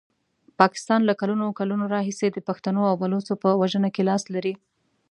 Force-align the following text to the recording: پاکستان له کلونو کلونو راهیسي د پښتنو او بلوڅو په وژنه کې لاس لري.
پاکستان 0.59 1.01
له 1.05 1.13
کلونو 1.21 1.47
کلونو 1.59 1.85
راهیسي 1.95 2.27
د 2.31 2.37
پښتنو 2.47 2.81
او 2.89 2.95
بلوڅو 3.01 3.33
په 3.43 3.49
وژنه 3.61 3.89
کې 3.95 4.07
لاس 4.09 4.23
لري. 4.33 4.53